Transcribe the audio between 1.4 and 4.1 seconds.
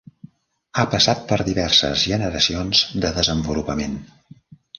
diverses generacions de desenvolupament.